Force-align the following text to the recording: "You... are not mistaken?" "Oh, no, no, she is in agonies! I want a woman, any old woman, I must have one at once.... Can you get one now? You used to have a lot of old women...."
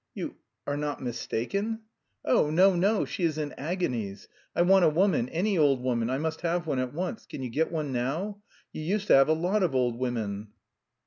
"You... 0.15 0.37
are 0.65 0.77
not 0.77 0.99
mistaken?" 1.03 1.81
"Oh, 2.25 2.49
no, 2.49 2.75
no, 2.75 3.05
she 3.05 3.21
is 3.23 3.37
in 3.37 3.51
agonies! 3.55 4.27
I 4.55 4.63
want 4.63 4.83
a 4.83 4.89
woman, 4.89 5.29
any 5.29 5.59
old 5.59 5.79
woman, 5.83 6.09
I 6.09 6.17
must 6.17 6.41
have 6.41 6.65
one 6.65 6.79
at 6.79 6.91
once.... 6.91 7.27
Can 7.27 7.43
you 7.43 7.51
get 7.51 7.71
one 7.71 7.91
now? 7.91 8.41
You 8.73 8.81
used 8.81 9.05
to 9.09 9.13
have 9.13 9.29
a 9.29 9.33
lot 9.33 9.61
of 9.61 9.75
old 9.75 9.99
women...." 9.99 10.47